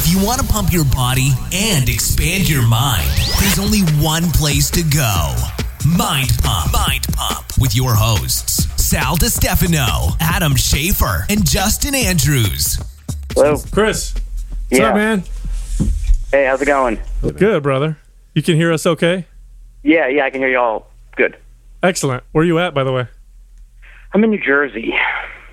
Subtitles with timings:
[0.00, 3.08] If you want to pump your body and expand your mind,
[3.40, 5.34] there's only one place to go.
[5.96, 6.72] Mind Pump.
[6.72, 12.78] Mind Pump with your hosts, Sal DiStefano, Adam Schaefer, and Justin Andrews.
[13.34, 13.56] Hello.
[13.72, 14.14] Chris.
[14.68, 14.88] What's Yeah.
[14.90, 15.24] up, man?
[16.30, 16.98] Hey, how's it going?
[17.36, 17.98] Good, brother.
[18.34, 19.26] You can hear us okay?
[19.82, 20.90] Yeah, yeah, I can hear you all.
[21.16, 21.36] Good.
[21.82, 22.22] Excellent.
[22.32, 23.06] Where you at, by the way?
[24.14, 24.94] I'm in New Jersey.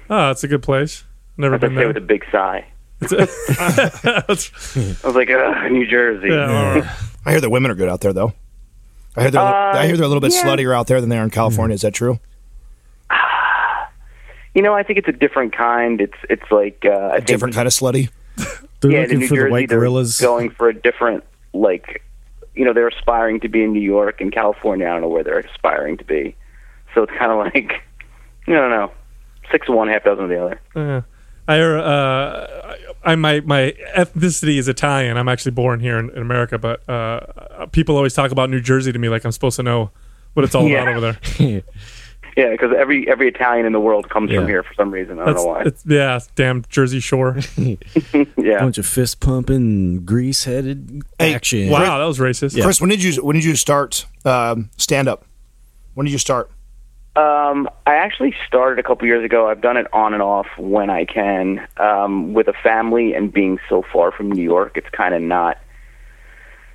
[0.10, 1.04] Oh, it's a good place.
[1.36, 1.88] Never As I been there.
[1.88, 2.66] with a big sigh.
[3.02, 3.50] It's-
[5.04, 6.30] I was like, Ugh, New Jersey.
[6.30, 6.96] yeah.
[7.26, 8.34] I hear the women are good out there, though.
[9.16, 10.44] I hear they're Uh, I hear they're a little bit yeah.
[10.44, 11.74] sluttier out there than they are in California.
[11.74, 12.20] Is that true?
[14.54, 16.00] You know, I think it's a different kind.
[16.00, 18.10] It's it's like uh, I think Different kind of slutty.
[18.80, 20.22] They're yeah, in looking New for Jersey, the white they're gorillas.
[20.22, 22.02] going for a different like.
[22.56, 24.88] You know, they're aspiring to be in New York and California.
[24.88, 26.38] I don't know where they're aspiring to be.
[26.94, 27.84] So it's kind of like,
[28.48, 28.92] I don't know,
[29.52, 30.62] six of one, half dozen of the other.
[30.74, 31.02] Yeah.
[31.48, 35.18] I hear, uh, I my my ethnicity is Italian.
[35.18, 38.92] I'm actually born here in, in America, but uh, people always talk about New Jersey
[38.92, 39.92] to me like I'm supposed to know
[40.34, 40.82] what it's all Yeah.
[40.82, 41.62] about over there.
[42.38, 45.20] Yeah, because every every Italian in the world comes from here for some reason.
[45.20, 45.62] I don't That's know why.
[45.62, 47.38] it's, yeah, damn Jersey Shore.
[48.38, 48.60] Yeah.
[48.60, 51.70] bunch of fist pumping, grease headed Hey, action.
[51.70, 52.62] Wow, that was racist.
[52.62, 55.24] Chris, when did you when did you start um, stand up?
[55.94, 56.52] When did you start?
[57.16, 59.48] Um, I actually started a couple years ago.
[59.50, 61.66] I've done it on and off when I can.
[61.78, 65.58] Um, with a family and being so far from New York, it's kind of not.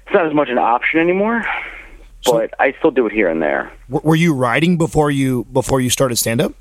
[0.06, 1.44] It's not as much an option anymore.
[2.22, 3.70] So- But I still do it here and there.
[3.90, 6.52] W- were you writing before you before you started stand up?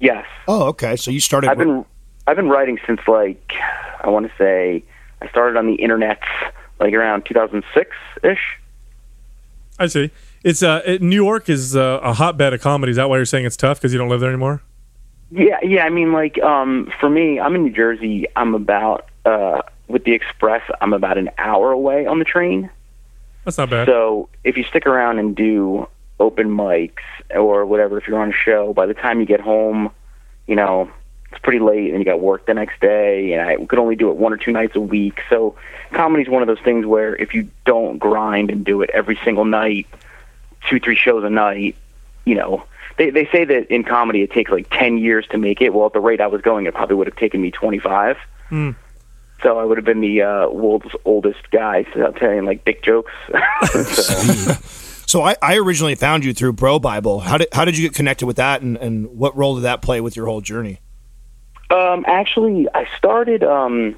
[0.00, 0.94] Yes, Oh, okay.
[0.96, 1.50] So you started.
[1.50, 1.84] I've been
[2.28, 3.52] I've been writing since like
[4.00, 4.84] I want to say
[5.22, 6.20] I started on the internet
[6.78, 7.90] like around 2006
[8.22, 8.38] ish.
[9.80, 10.10] I see.
[10.44, 12.90] It's uh, it, New York is uh, a hotbed of comedy.
[12.90, 14.62] Is that why you're saying it's tough because you don't live there anymore?
[15.30, 15.84] Yeah, yeah.
[15.84, 18.26] I mean, like, um, for me, I'm in New Jersey.
[18.36, 20.62] I'm about uh, with the express.
[20.80, 22.70] I'm about an hour away on the train.
[23.44, 23.86] That's not bad.
[23.86, 25.88] So if you stick around and do
[26.20, 29.90] open mics or whatever, if you're on a show, by the time you get home,
[30.46, 30.90] you know,
[31.30, 33.32] it's pretty late and you got work the next day.
[33.32, 35.20] And I could only do it one or two nights a week.
[35.28, 35.56] So
[35.92, 39.44] comedy's one of those things where if you don't grind and do it every single
[39.44, 39.86] night,
[40.68, 41.76] two, three shows a night,
[42.24, 42.64] you know,
[42.96, 45.72] they they say that in comedy it takes like ten years to make it.
[45.72, 48.16] Well, at the rate I was going, it probably would have taken me twenty five.
[48.48, 48.70] Hmm.
[49.42, 53.12] So I would have been the uh, world's oldest guy so telling like dick jokes.
[53.72, 54.52] so,
[55.08, 57.20] So I, I originally found you through Bro Bible.
[57.20, 59.80] How did how did you get connected with that, and, and what role did that
[59.80, 60.80] play with your whole journey?
[61.70, 63.96] um, actually, I started um,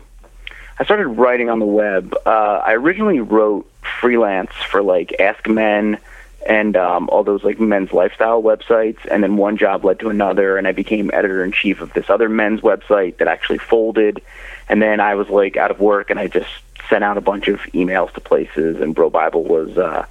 [0.78, 2.14] I started writing on the web.
[2.26, 3.70] Uh, I originally wrote
[4.00, 5.98] freelance for like Ask Men
[6.46, 10.56] and um, all those like men's lifestyle websites, and then one job led to another,
[10.56, 14.22] and I became editor in chief of this other men's website that actually folded.
[14.68, 16.50] And then I was like out of work, and I just
[16.88, 19.76] sent out a bunch of emails to places, and Bro Bible was.
[19.76, 20.06] Uh,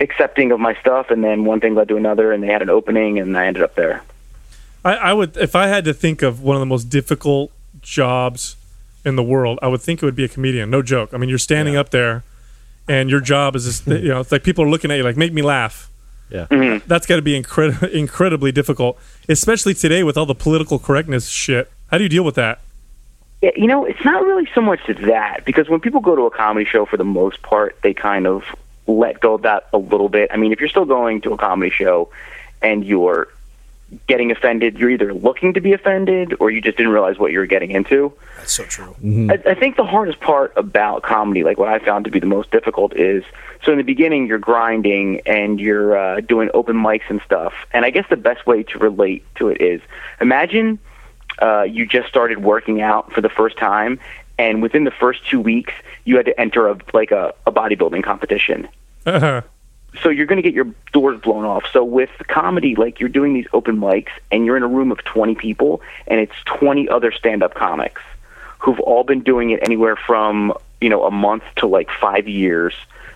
[0.00, 2.68] accepting of my stuff and then one thing led to another and they had an
[2.68, 4.02] opening and I ended up there.
[4.84, 8.56] I, I would, if I had to think of one of the most difficult jobs
[9.04, 10.70] in the world, I would think it would be a comedian.
[10.70, 11.12] No joke.
[11.12, 12.24] I mean, you're standing up there,
[12.88, 15.16] and your job is just, you know, it's like people are looking at you like,
[15.16, 15.90] make me laugh.
[16.30, 16.46] Yeah.
[16.46, 16.86] Mm-hmm.
[16.88, 18.98] That's got to be incred- incredibly difficult,
[19.28, 21.70] especially today with all the political correctness shit.
[21.90, 22.60] How do you deal with that?
[23.42, 26.30] Yeah, you know, it's not really so much that because when people go to a
[26.30, 28.44] comedy show, for the most part, they kind of
[28.86, 30.30] let go of that a little bit.
[30.32, 32.10] I mean, if you're still going to a comedy show
[32.62, 33.28] and you're
[34.08, 37.38] getting offended, you're either looking to be offended or you just didn't realize what you
[37.38, 38.12] were getting into.
[38.36, 38.96] That's so true.
[39.30, 42.26] I, I think the hardest part about comedy, like what I found to be the
[42.26, 43.22] most difficult, is
[43.64, 47.54] so in the beginning you're grinding and you're uh, doing open mics and stuff.
[47.72, 49.80] And I guess the best way to relate to it is
[50.20, 50.78] imagine
[51.40, 54.00] uh, you just started working out for the first time,
[54.36, 55.72] and within the first two weeks
[56.04, 58.68] you had to enter a like a, a bodybuilding competition
[59.04, 59.42] Uh-huh.
[60.02, 61.64] So you're going to get your doors blown off.
[61.72, 65.04] So with comedy, like you're doing these open mics and you're in a room of
[65.04, 68.02] 20 people and it's 20 other stand-up comics
[68.58, 72.74] who've all been doing it anywhere from, you know, a month to like 5 years.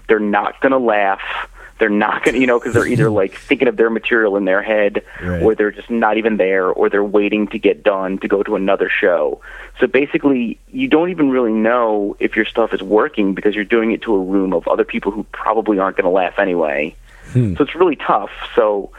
[0.08, 1.49] They're not going to laugh.
[1.80, 4.44] They're not going to, you know, because they're either like thinking of their material in
[4.44, 5.42] their head Right.
[5.42, 8.54] or they're just not even there or they're waiting to get done to go to
[8.54, 9.40] another show.
[9.80, 13.90] So basically, you don't even really know if your stuff is working because you're doing
[13.90, 16.94] it to a room of other people who probably aren't going to laugh anyway.
[17.32, 18.30] So it's really tough.
[18.54, 18.90] So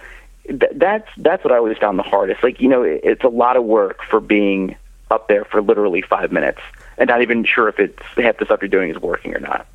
[0.47, 2.41] th- that's that's what I always found the hardest.
[2.43, 4.75] Like you know, it, it's a lot of work for being
[5.11, 6.61] up there for literally five minutes
[6.97, 9.67] and not even sure if it's half the stuff you're doing is working or not.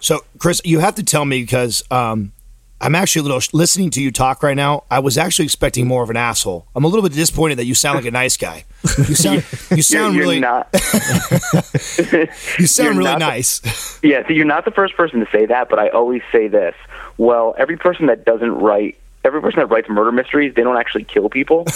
[0.00, 2.32] So, Chris, you have to tell me because um,
[2.80, 4.84] I'm actually a little listening to you talk right now.
[4.90, 6.66] I was actually expecting more of an asshole.
[6.74, 8.64] I'm a little bit disappointed that you sound like a nice guy.
[8.98, 10.68] You sound you sound you're really not.
[12.58, 14.00] you sound you're really not the- nice.
[14.02, 16.74] Yeah, so you're not the first person to say that, but I always say this.
[17.16, 21.04] Well, every person that doesn't write, every person that writes murder mysteries, they don't actually
[21.04, 21.66] kill people.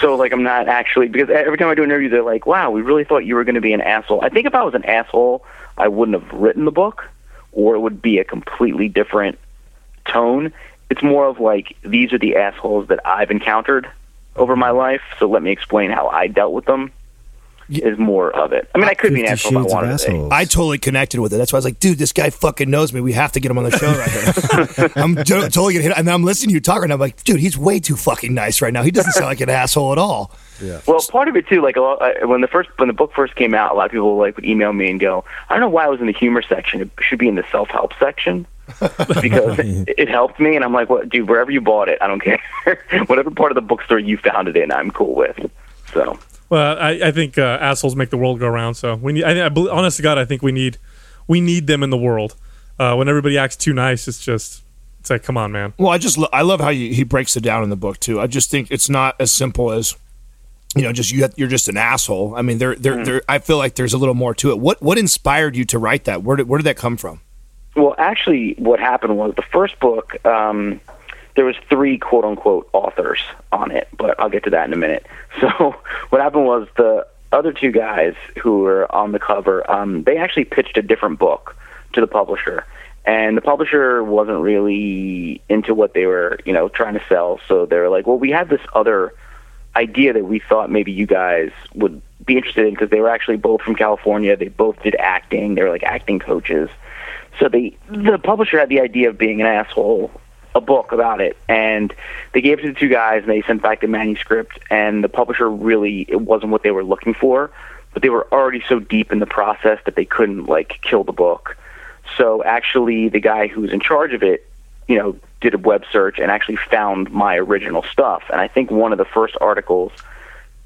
[0.00, 2.70] so, like, I'm not actually, because every time I do an interview, they're like, wow,
[2.70, 4.20] we really thought you were going to be an asshole.
[4.22, 5.44] I think if I was an asshole,
[5.78, 7.08] I wouldn't have written the book,
[7.52, 9.38] or it would be a completely different
[10.06, 10.52] tone.
[10.88, 13.88] It's more of like, these are the assholes that I've encountered
[14.36, 16.92] over my life, so let me explain how I dealt with them.
[17.70, 18.68] Is more of it.
[18.74, 21.32] I mean, I could be an asshole if I wanted to I totally connected with
[21.32, 21.36] it.
[21.36, 23.00] That's why I was like, dude, this guy fucking knows me.
[23.00, 25.02] We have to get him on the show right now.
[25.02, 25.96] I'm to- totally gonna hit.
[25.96, 26.94] And I'm listening to you talk right now.
[26.94, 28.82] I'm like, dude, he's way too fucking nice right now.
[28.82, 30.32] He doesn't sound like an asshole at all.
[30.60, 30.80] Yeah.
[30.86, 33.34] Well, part of it too, like lot, uh, when the first when the book first
[33.34, 35.68] came out, a lot of people like would email me and go, "I don't know
[35.68, 36.80] why I was in the humor section.
[36.82, 38.46] It should be in the self help section."
[39.20, 41.28] because it, it helped me, and I'm like, "What, dude?
[41.28, 42.40] Wherever you bought it, I don't care.
[43.06, 45.50] Whatever part of the bookstore you found it in, I'm cool with."
[45.92, 46.18] So,
[46.50, 48.76] Well, I, I think uh, assholes make the world go round.
[48.76, 49.24] So we need.
[49.24, 50.78] I, I believe, honest to God, I think we need
[51.26, 52.36] we need them in the world.
[52.78, 54.62] Uh, when everybody acts too nice, it's just
[54.98, 55.72] it's like, come on, man.
[55.78, 57.98] Well, I just lo- I love how you, he breaks it down in the book
[58.00, 58.20] too.
[58.20, 59.96] I just think it's not as simple as
[60.76, 62.34] you know, just you have, you're just an asshole.
[62.36, 63.22] I mean, there there there.
[63.28, 64.58] I feel like there's a little more to it.
[64.58, 66.22] What what inspired you to write that?
[66.22, 67.20] Where did where did that come from?
[67.76, 70.24] well, actually, what happened was the first book.
[70.26, 70.80] Um,
[71.36, 73.20] there was three quote unquote authors
[73.52, 75.06] on it, but I'll get to that in a minute.
[75.40, 75.76] So
[76.10, 80.44] what happened was the other two guys who were on the cover, um, they actually
[80.44, 81.56] pitched a different book
[81.92, 82.66] to the publisher,
[83.04, 87.40] and the publisher wasn't really into what they were, you know, trying to sell.
[87.48, 89.14] So they were like, "Well, we have this other
[89.76, 93.36] idea that we thought maybe you guys would be interested in because they were actually
[93.36, 94.36] both from California.
[94.36, 95.54] They both did acting.
[95.54, 96.68] They were like acting coaches.
[97.38, 100.10] So the the publisher had the idea of being an asshole,
[100.54, 101.94] a book about it, and
[102.32, 104.58] they gave it to the two guys, and they sent back the manuscript.
[104.70, 107.50] And the publisher really it wasn't what they were looking for,
[107.92, 111.12] but they were already so deep in the process that they couldn't like kill the
[111.12, 111.56] book.
[112.16, 114.46] So actually, the guy who was in charge of it,
[114.88, 118.24] you know, did a web search and actually found my original stuff.
[118.30, 119.92] And I think one of the first articles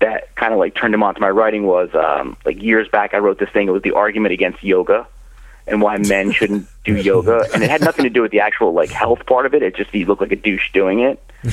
[0.00, 3.14] that kind of like turned him on to my writing was um, like years back.
[3.14, 3.69] I wrote this thing.
[3.69, 5.06] It was the argument against yoga
[5.66, 8.72] and why men shouldn't do yoga, and it had nothing to do with the actual
[8.72, 9.62] like health part of it.
[9.62, 11.20] It just you look like a douche doing it.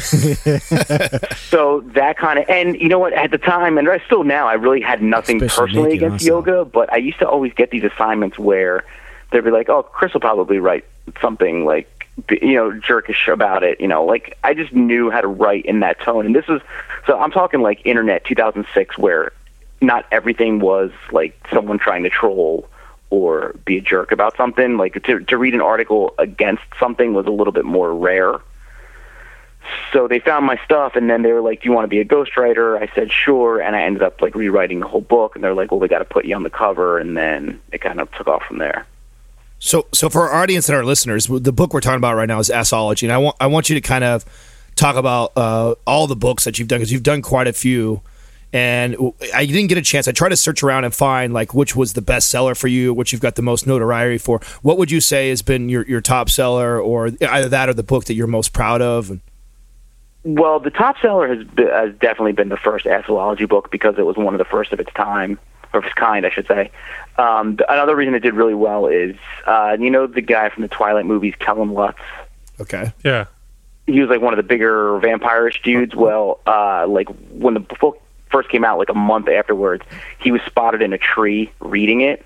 [1.38, 3.14] so that kind of, and you know what?
[3.14, 6.26] At the time, and I still now, I really had nothing Especially personally against also.
[6.26, 8.86] yoga, but I used to always get these assignments where
[9.32, 10.86] they'd be like, "Oh, Chris will probably write
[11.22, 11.90] something like."
[12.30, 13.80] You know, jerkish about it.
[13.80, 16.62] You know, like I just knew how to write in that tone, and this was
[17.08, 17.18] so.
[17.18, 19.32] I'm talking like internet 2006, where
[19.82, 22.68] not everything was like someone trying to troll
[23.12, 24.78] or be a jerk about something.
[24.78, 28.40] Like to to read an article against something was a little bit more rare.
[29.94, 32.00] So they found my stuff, and then they were like, "Do you want to be
[32.00, 35.36] a ghostwriter?" I said, "Sure," and I ended up like rewriting the whole book.
[35.36, 37.82] And they're like, "Well, we got to put you on the cover," and then it
[37.82, 38.88] kind of took off from there.
[39.60, 42.40] So, so for our audience and our listeners, the book we're talking about right now
[42.40, 44.26] is Assholeology, and I want I want you to kind of
[44.76, 48.02] talk about uh, all the books that you've done because you've done quite a few.
[48.54, 48.98] And
[49.34, 50.08] I didn't get a chance.
[50.08, 52.94] I tried to search around and find like which was the best seller for you,
[52.94, 54.42] which you've got the most notoriety for.
[54.62, 57.84] What would you say has been your, your top seller, or either that or the
[57.84, 59.20] book that you're most proud of?
[60.24, 64.06] Well, the top seller has, be, has definitely been the first assholeology book because it
[64.06, 65.40] was one of the first of its time,
[65.74, 66.72] or of its kind, I should say.
[67.18, 69.16] Um, another reason it did really well is,
[69.48, 71.98] uh, you know, the guy from the Twilight movies, Kellen Lutz.
[72.60, 73.26] okay, Yeah.
[73.88, 75.96] he was like one of the bigger vampirish dudes.
[75.96, 78.01] Well, uh, like when the book
[78.32, 79.84] first came out, like a month afterwards,
[80.20, 82.26] he was spotted in a tree reading it,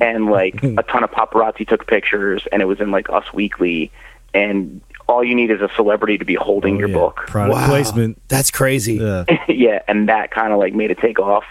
[0.00, 3.90] and like a ton of paparazzi took pictures, and it was in like Us Weekly,
[4.34, 6.94] and all you need is a celebrity to be holding Oh, your yeah.
[6.94, 7.16] book.
[7.26, 7.66] Product Wow.
[7.68, 8.20] placement.
[8.28, 8.94] that's crazy.
[8.94, 9.24] Yeah.
[9.48, 11.44] yeah, and that kind of like made it take off.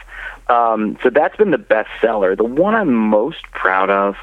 [0.47, 2.35] Um, so that's been the best seller.
[2.35, 4.15] The one I'm most proud of,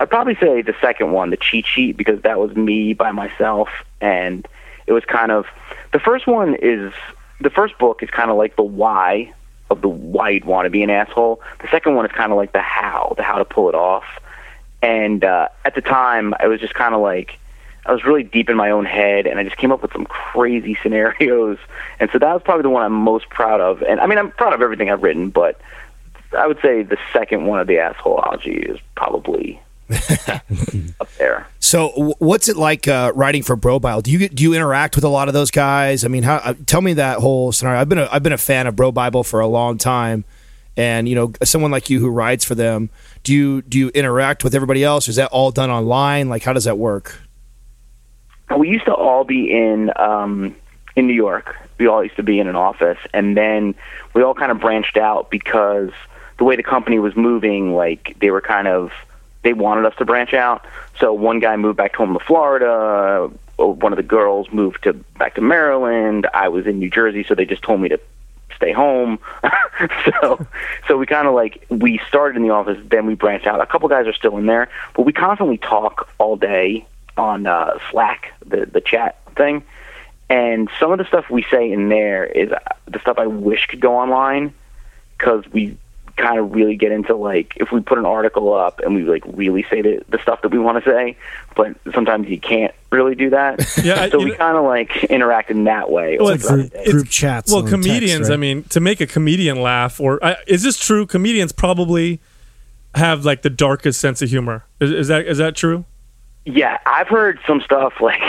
[0.00, 3.68] I'd probably say the second one, the cheat sheet, because that was me by myself,
[4.00, 4.46] and
[4.86, 5.46] it was kind of
[5.92, 6.92] the first one is
[7.40, 9.32] the first book is kind of like the why
[9.70, 11.40] of the why you'd want to be an asshole.
[11.60, 14.04] The second one is kind of like the how, the how to pull it off.
[14.82, 17.38] And uh, at the time, I was just kind of like.
[17.86, 20.04] I was really deep in my own head, and I just came up with some
[20.04, 21.56] crazy scenarios.
[21.98, 23.82] And so that was probably the one I'm most proud of.
[23.82, 25.58] And I mean, I'm proud of everything I've written, but
[26.36, 29.58] I would say the second one of the assholeology is probably
[31.00, 31.46] up there.
[31.60, 34.02] So, what's it like uh, writing for Bro Bible?
[34.02, 36.04] Do you do you interact with a lot of those guys?
[36.04, 37.80] I mean, how, uh, tell me that whole scenario.
[37.80, 40.24] I've been a, I've been a fan of Bro Bible for a long time,
[40.76, 42.90] and you know, someone like you who writes for them,
[43.22, 45.08] do you do you interact with everybody else?
[45.08, 46.28] Is that all done online?
[46.28, 47.20] Like, how does that work?
[48.56, 50.54] we used to all be in um,
[50.96, 51.56] in New York.
[51.78, 53.74] We all used to be in an office, and then
[54.14, 55.90] we all kind of branched out because
[56.38, 58.90] the way the company was moving, like they were kind of
[59.48, 60.66] they wanted us to branch out.
[61.00, 63.30] So one guy moved back home to Florida.
[63.56, 66.26] One of the girls moved to back to Maryland.
[66.34, 67.98] I was in New Jersey, so they just told me to
[68.54, 69.18] stay home.
[70.04, 70.46] so
[70.86, 73.58] so we kind of like we started in the office, then we branched out.
[73.62, 76.86] A couple guys are still in there, but we constantly talk all day
[77.16, 79.62] on uh, Slack, the the chat thing.
[80.28, 83.64] And some of the stuff we say in there is uh, the stuff I wish
[83.66, 84.52] could go online
[85.16, 85.78] because we
[86.18, 89.22] kind of really get into like if we put an article up and we like
[89.26, 91.16] really say the, the stuff that we want to say,
[91.56, 93.58] but sometimes you can't really do that.
[93.82, 96.18] Yeah, so you we kind of like interact in that way.
[96.18, 97.50] Well, all it's- Group, group chats.
[97.50, 98.28] Well, on text, comedians.
[98.28, 98.34] right?
[98.34, 101.06] I mean, to make a comedian laugh, or I, is this true?
[101.06, 102.20] Comedians probably
[102.94, 104.64] have like the darkest sense of humor.
[104.80, 105.84] Is, is that is that true?
[106.44, 108.20] Yeah, I've heard some stuff like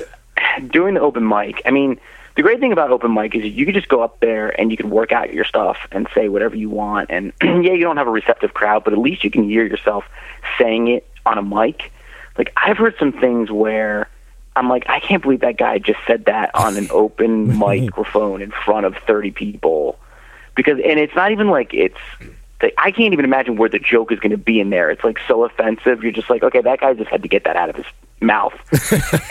[0.70, 1.62] doing the open mic.
[1.64, 1.98] I mean,
[2.36, 4.76] the great thing about open mic is you can just go up there and you
[4.76, 7.10] can work out your stuff and say whatever you want.
[7.10, 10.04] And yeah, you don't have a receptive crowd, but at least you can hear yourself
[10.58, 11.92] saying it on a mic.
[12.36, 14.08] Like I've heard some things where
[14.56, 18.50] I'm like, I can't believe that guy just said that on an open microphone in
[18.50, 19.98] front of 30 people.
[20.56, 21.98] Because and it's not even like it's
[22.62, 24.90] like, I can't even imagine where the joke is going to be in there.
[24.90, 26.02] It's like so offensive.
[26.02, 27.86] You're just like, okay, that guy just had to get that out of his
[28.20, 28.54] mouth,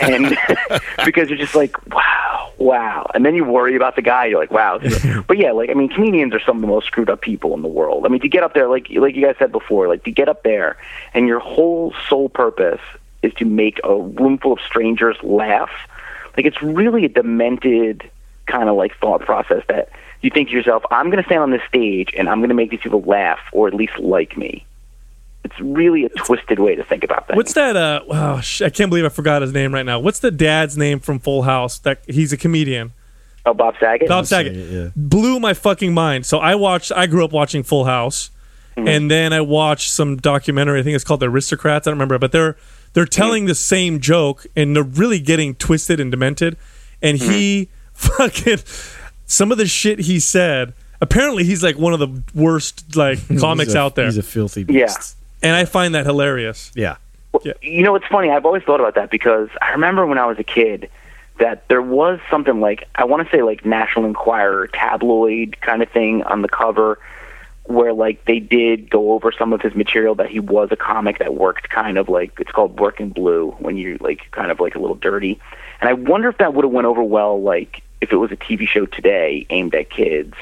[0.00, 0.36] and
[1.04, 4.26] because you're just like, wow, wow, and then you worry about the guy.
[4.26, 4.80] You're like, wow.
[5.26, 7.62] But yeah, like I mean, comedians are some of the most screwed up people in
[7.62, 8.04] the world.
[8.04, 10.28] I mean, to get up there, like like you guys said before, like to get
[10.28, 10.76] up there,
[11.14, 12.80] and your whole sole purpose
[13.22, 15.70] is to make a room full of strangers laugh.
[16.36, 18.10] Like it's really a demented
[18.46, 19.88] kind of like thought process that
[20.20, 22.54] you think to yourself, I'm going to stand on this stage and I'm going to
[22.54, 24.64] make these people laugh or at least like me.
[25.44, 27.36] It's really a twisted way to think about things.
[27.36, 27.76] What's that?
[27.76, 30.00] Uh, wow, sh- I can't believe I forgot his name right now.
[30.00, 31.78] What's the dad's name from Full House?
[31.80, 32.92] That he's a comedian.
[33.46, 34.08] Oh, Bob Saget.
[34.08, 34.88] Bob Saget yeah.
[34.96, 36.24] blew my fucking mind.
[36.24, 36.92] So I watched.
[36.92, 38.30] I grew up watching Full House,
[38.74, 38.88] mm-hmm.
[38.88, 40.80] and then I watched some documentary.
[40.80, 41.86] I think it's called The Aristocrats.
[41.86, 42.56] I don't remember, but they're
[42.94, 43.10] they're mm-hmm.
[43.10, 46.56] telling the same joke, and they're really getting twisted and demented.
[47.02, 48.08] And he mm-hmm.
[48.16, 48.58] fucking
[49.26, 50.72] some of the shit he said.
[51.02, 54.64] Apparently, he's like one of the worst like comics a- out there, He's a filthy
[54.66, 54.86] Yeah.
[54.86, 55.16] beast.
[55.44, 56.72] And I find that hilarious.
[56.74, 56.96] Yeah.
[57.42, 57.52] Yeah.
[57.62, 58.30] You know, it's funny.
[58.30, 60.88] I've always thought about that because I remember when I was a kid
[61.38, 65.90] that there was something like I want to say like National Enquirer tabloid kind of
[65.90, 66.98] thing on the cover
[67.64, 71.18] where like they did go over some of his material that he was a comic
[71.18, 74.74] that worked kind of like it's called working blue when you're like kind of like
[74.74, 75.40] a little dirty
[75.80, 78.36] and i wonder if that would have went over well like if it was a
[78.36, 80.34] tv show today aimed at kids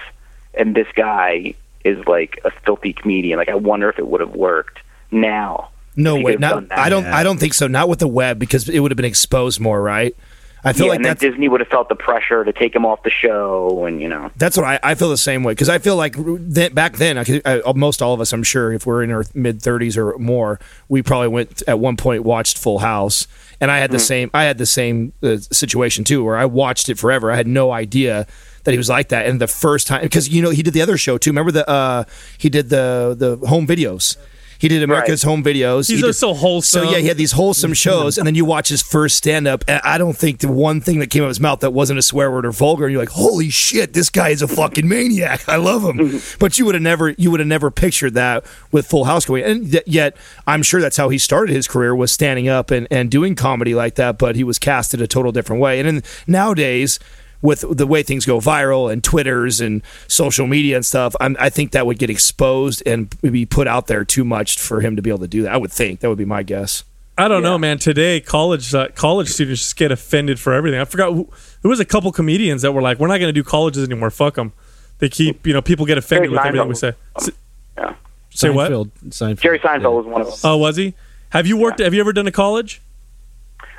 [0.54, 1.54] and this guy
[1.85, 4.80] is like a filthy comedian like i wonder if it would have worked
[5.12, 6.37] now No way.
[6.37, 6.73] could've Not.
[6.73, 7.04] I don't.
[7.04, 7.16] Yeah.
[7.16, 7.66] I don't think so.
[7.66, 10.16] Not with the web because it would have been exposed more, right?
[10.64, 12.87] I feel yeah, like and then disney would have felt the pressure to take him
[12.87, 15.69] off the show and you know that's what I, I feel the same way because
[15.69, 18.73] I feel like then, back then, I could, I, most all of us, I'm sure,
[18.73, 22.59] if we're in our mid 30s or more, we probably went at one point watched
[22.59, 23.26] Full House,
[23.61, 26.88] and I had the same I had the same uh, situation too, where I watched
[26.88, 27.33] it forever.
[27.33, 28.28] I had no idea
[28.62, 30.83] that he was like that, and the first time because you know he did the
[30.83, 31.31] other show too.
[31.31, 32.04] Remember the uh,
[32.38, 34.16] he did the the home videos.
[34.62, 35.88] He did America's Home Videos.
[35.88, 36.85] He's He did- so wholesome.
[36.85, 37.75] So yeah, he had these wholesome mm-hmm.
[37.75, 41.00] shows, and then you watch his first stand up, I don't think the one thing
[41.00, 42.85] that came out of his mouth that wasn't a swear word or vulgar.
[42.85, 45.49] And you're like, holy shit, this guy is a fucking maniac.
[45.49, 46.21] I love him.
[46.38, 49.42] but you would have never, you would have never pictured that with Full House going.
[49.42, 50.16] And th- yet,
[50.47, 53.75] I'm sure that's how he started his career was standing up and, and doing comedy
[53.75, 54.16] like that.
[54.16, 55.81] But he was casted a total different way.
[55.81, 57.00] And then nowadays.
[57.42, 61.50] With the way things go viral and Twitters and social media and stuff, I'm, I
[61.50, 65.02] think that would get exposed and be put out there too much for him to
[65.02, 65.52] be able to do that.
[65.52, 66.84] I would think that would be my guess.
[67.18, 67.78] I don't know, man.
[67.78, 70.80] Today, college uh, college students just get offended for everything.
[70.80, 71.28] I forgot who,
[71.61, 74.11] there was a couple comedians that were like, "We're not going to do colleges anymore.
[74.11, 74.52] Fuck them."
[74.99, 76.92] They keep, you know, people get offended Jerry with everything we say.
[77.16, 77.30] was-
[77.76, 77.94] yeah.
[78.30, 78.70] Say what?
[78.70, 79.40] Seinfeld, Seinfeld.
[79.40, 79.88] jerry seinfeld yeah.
[79.88, 80.94] was one of them Oh, was he?
[81.30, 81.80] Have you worked?
[81.80, 81.84] Yeah.
[81.87, 82.80] Have you ever done a college?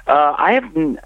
[0.05, 0.99] Uh, I have n-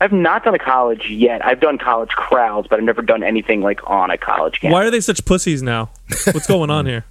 [0.00, 1.44] I've not done a college yet.
[1.44, 4.74] I've done college crowds, but I've never done anything like on a college campus.
[4.74, 5.90] Why are they such pussies now?
[6.32, 7.04] What's going on here?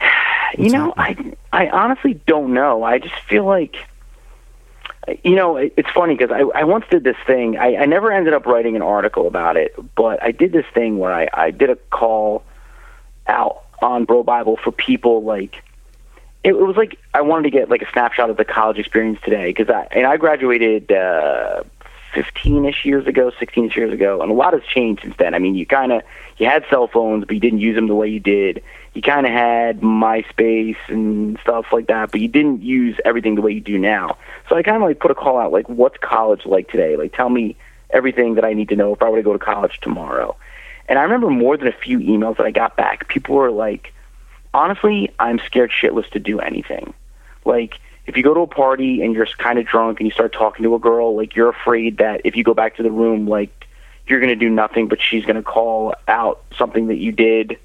[0.58, 2.82] you know, I I honestly don't know.
[2.82, 3.76] I just feel like
[5.24, 7.58] you know, it's funny because I, I once did this thing.
[7.58, 10.98] I, I never ended up writing an article about it, but I did this thing
[10.98, 12.44] where I, I did a call
[13.26, 15.56] out on Bro Bible for people like
[16.44, 19.18] it, it was like I wanted to get like a snapshot of the college experience
[19.24, 21.64] today because I and I graduated uh,
[22.14, 25.34] 15ish years ago, 16 years ago, and a lot has changed since then.
[25.34, 26.02] I mean, you kind of
[26.38, 28.62] you had cell phones, but you didn't use them the way you did.
[28.94, 33.42] You kind of had MySpace and stuff like that, but you didn't use everything the
[33.42, 34.18] way you do now.
[34.48, 36.96] So I kind of like put a call out, like, what's college like today?
[36.96, 37.56] Like, tell me
[37.90, 40.36] everything that I need to know if I were to go to college tomorrow.
[40.88, 43.08] And I remember more than a few emails that I got back.
[43.08, 43.92] People were like,
[44.52, 46.92] honestly, I'm scared shitless to do anything.
[47.44, 50.32] Like, if you go to a party and you're kind of drunk and you start
[50.32, 53.26] talking to a girl, like, you're afraid that if you go back to the room,
[53.26, 53.66] like,
[54.06, 57.58] you're going to do nothing, but she's going to call out something that you did,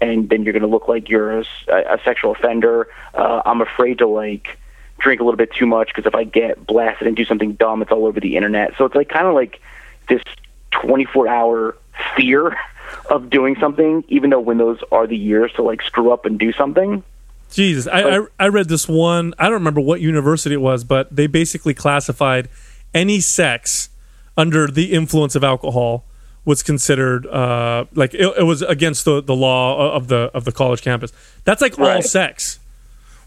[0.00, 2.88] and then you're going to look like you're a, a sexual offender.
[3.12, 4.58] Uh, I'm afraid to, like,
[5.02, 7.82] drink a little bit too much because if I get blasted and do something dumb,
[7.82, 8.74] it's all over the internet.
[8.78, 9.60] So it's like kind of like
[10.08, 10.22] this
[10.70, 11.76] 24 hour
[12.16, 12.56] fear
[13.10, 16.52] of doing something, even though those are the years to like screw up and do
[16.52, 17.02] something.
[17.52, 19.34] Jesus, I, I I read this one.
[19.38, 22.48] I don't remember what university it was, but they basically classified
[22.94, 23.88] any sex
[24.36, 26.04] under the influence of alcohol
[26.44, 30.52] was considered uh, like it, it was against the, the law of the of the
[30.52, 31.12] college campus.
[31.44, 32.58] That's like all sex.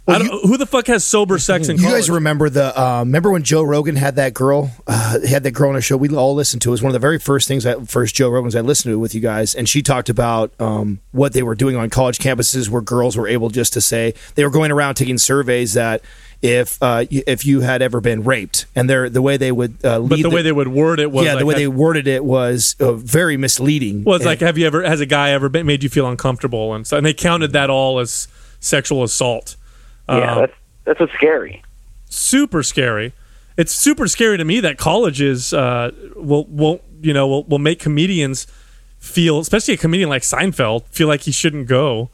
[0.05, 2.79] Well, I don't, who the fuck has sober sex in You guys remember the?
[2.79, 4.69] Uh, remember when Joe Rogan had that girl?
[4.85, 5.97] Uh, had that girl on a show.
[5.97, 6.69] We all listened to.
[6.69, 7.65] It was one of the very first things.
[7.65, 10.99] I, first Joe Rogan's I listened to with you guys, and she talked about um,
[11.11, 14.43] what they were doing on college campuses, where girls were able just to say they
[14.43, 16.01] were going around taking surveys that
[16.41, 19.97] if uh, if you had ever been raped, and they're the way they would uh,
[19.97, 22.05] lead but the way they would word it was yeah, like, the way they worded
[22.05, 24.03] it was uh, very misleading.
[24.03, 26.07] well, it's And- like have you ever has a guy ever been, made you feel
[26.07, 28.27] uncomfortable and so, and they counted that all as
[28.59, 29.55] sexual assault.
[30.09, 30.53] Yeah, Um, that's
[30.85, 31.63] that's what's scary.
[32.09, 33.13] super scary.
[33.57, 37.79] It's super scary to me that colleges uh, will will you know will, will make
[37.79, 38.47] comedians
[38.99, 42.09] feel, especially a comedian like Seinfeld, feel like he shouldn't go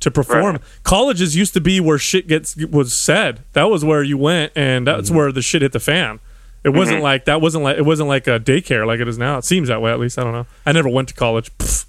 [0.00, 0.56] to perform.
[0.56, 0.60] Right.
[0.82, 3.40] Colleges used to be where shit gets was said.
[3.54, 5.16] That was where you went, and that's Mm-hmm.
[5.16, 6.20] where the shit hit the fan.
[6.62, 7.40] It wasn't like that.
[7.42, 9.36] wasn't like it wasn't like a daycare like it is now.
[9.38, 10.18] It seems that way at least.
[10.18, 10.46] I don't know.
[10.64, 11.50] I never went to college.
[11.58, 11.84] Pfft.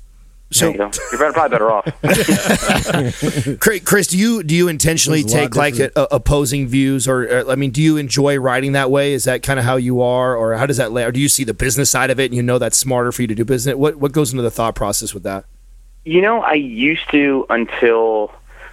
[0.52, 1.86] So you you're better, probably better off.
[3.60, 7.08] Chris, Chris, do you do you intentionally There's a take like different- uh, opposing views,
[7.08, 9.14] or, uh, I mean, do you enjoy writing that way?
[9.14, 11.04] Is that kind of how you are, or how does that lay?
[11.04, 13.24] Or do you see the business side of it, and you know that's smarter for
[13.24, 13.76] you to do business?
[13.76, 15.46] What what goes into the thought process with that?
[16.04, 18.32] You know, I used to until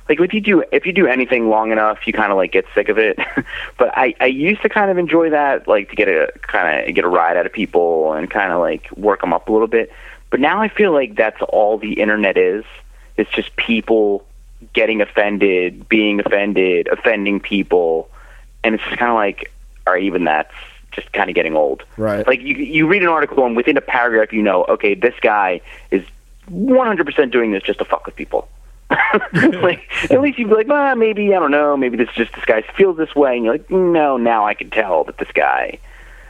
[0.08, 2.66] like if you do if you do anything long enough, you kind of like get
[2.74, 3.18] sick of it.
[3.78, 6.94] but I I used to kind of enjoy that, like to get a kind of
[6.94, 9.68] get a ride out of people and kind of like work them up a little
[9.68, 9.90] bit.
[10.32, 12.64] But now I feel like that's all the internet is.
[13.18, 14.24] It's just people
[14.72, 18.08] getting offended, being offended, offending people,
[18.64, 19.52] and it's just kind of like,
[19.86, 20.54] all right, even that's
[20.92, 21.84] just kind of getting old.
[21.98, 22.26] Right.
[22.26, 25.60] Like you you read an article and within a paragraph you know, okay, this guy
[25.90, 26.02] is
[26.50, 28.48] 100% doing this just to fuck with people.
[29.34, 32.46] like at least you'd be like, well, maybe I don't know, maybe this just this
[32.46, 35.78] guy feels this way, and you're like, no, now I can tell that this guy.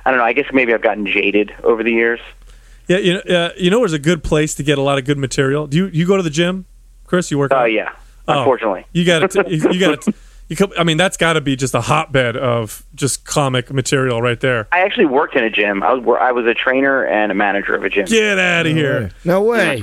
[0.05, 0.25] I don't know.
[0.25, 2.19] I guess maybe I've gotten jaded over the years.
[2.88, 5.05] Yeah, you know, uh, you know, where's a good place to get a lot of
[5.05, 5.66] good material?
[5.66, 6.66] Do you you go to the gym,
[7.07, 7.31] Chris?
[7.31, 7.53] You work?
[7.53, 7.73] Oh out?
[7.73, 7.92] yeah,
[8.29, 8.38] Oh.
[8.40, 8.87] unfortunately.
[8.92, 10.14] You got to you, you got to
[10.49, 14.21] you come, I mean, that's got to be just a hotbed of just comic material
[14.21, 14.68] right there.
[14.73, 15.83] I actually worked in a gym.
[15.83, 18.07] I was I was a trainer and a manager of a gym.
[18.07, 19.11] Get out of here.
[19.25, 19.83] No way.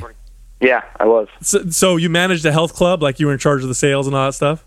[0.61, 1.29] Yeah, I was.
[1.41, 4.07] So, so you managed a health club, like you were in charge of the sales
[4.07, 4.65] and all that stuff.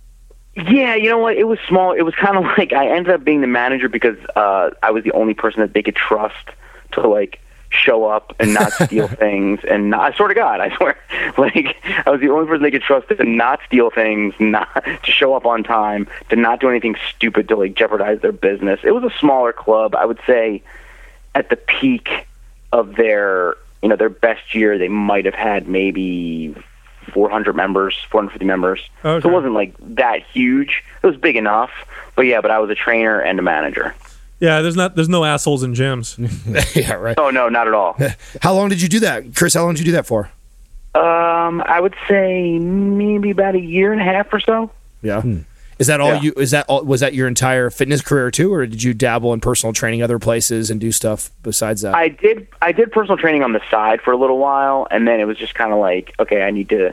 [0.56, 1.36] Yeah, you know what?
[1.36, 1.92] It was small.
[1.92, 5.04] It was kind of like I ended up being the manager because uh, I was
[5.04, 6.48] the only person that they could trust
[6.92, 7.40] to like
[7.72, 9.60] show up and not steal things.
[9.68, 10.98] And not, I swear to God, I swear,
[11.38, 15.10] like I was the only person they could trust to not steal things, not to
[15.10, 18.80] show up on time, to not do anything stupid to like jeopardize their business.
[18.84, 19.94] It was a smaller club.
[19.94, 20.62] I would say
[21.34, 22.08] at the peak
[22.72, 26.54] of their you know their best year, they might have had maybe
[27.12, 28.80] 400 members, 450 members.
[29.04, 29.22] Okay.
[29.22, 30.84] So it wasn't like that huge.
[31.02, 31.70] It was big enough,
[32.14, 32.40] but yeah.
[32.40, 33.94] But I was a trainer and a manager.
[34.42, 36.18] Yeah, there's not there's no assholes in gyms.
[36.76, 37.14] yeah, right.
[37.16, 37.96] Oh no, not at all.
[38.42, 39.54] How long did you do that, Chris?
[39.54, 40.30] How long did you do that for?
[40.94, 44.70] um, I would say maybe about a year and a half or so.
[45.00, 45.22] Yeah.
[45.78, 46.20] Is that all Yeah.
[46.22, 46.32] you?
[46.36, 46.84] Is that all?
[46.84, 50.18] Was that your entire fitness career too, or did you dabble in personal training other
[50.18, 51.94] places and do stuff besides that?
[51.94, 55.18] I did I did personal training on the side for a little while, and then
[55.20, 56.92] it was just kind of like, okay, I need to